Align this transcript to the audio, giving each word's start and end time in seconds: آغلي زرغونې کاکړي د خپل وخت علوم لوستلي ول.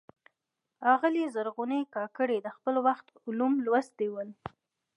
آغلي 0.93 1.23
زرغونې 1.35 1.81
کاکړي 1.95 2.37
د 2.41 2.47
خپل 2.55 2.75
وخت 2.87 3.07
علوم 3.25 3.53
لوستلي 3.65 4.07
ول. 4.11 4.29